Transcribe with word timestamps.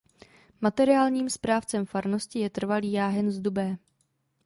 Materiálním 0.61 1.29
správcem 1.29 1.85
farnosti 1.85 2.39
je 2.39 2.49
trvalý 2.49 2.91
jáhen 2.91 3.31
z 3.31 3.39
Dubé. 3.39 3.77